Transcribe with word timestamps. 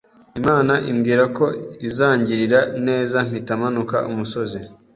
Imana 0.39 0.73
imbwira 0.91 1.23
ko 1.37 1.45
izangirira 1.87 2.59
neza 2.87 3.17
mpita 3.27 3.53
manuka 3.61 3.95
umusozi 4.11 4.59